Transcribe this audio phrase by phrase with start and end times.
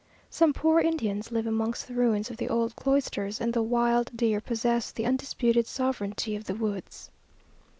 [0.31, 4.41] Some poor Indians live amongst the ruins of the old cloisters, and the wild deer
[4.41, 7.11] possess the undisputed sovereignty of the woods.